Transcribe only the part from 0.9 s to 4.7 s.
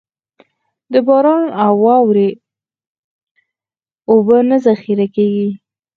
د باران او واورې اوبه نه